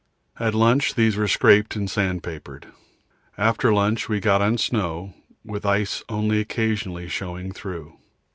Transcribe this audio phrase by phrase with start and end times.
[0.39, 2.65] At lunch these were scraped and sand papered.
[3.37, 5.13] After lunch we got on snow,
[5.45, 7.99] with ice only occasionally showing through.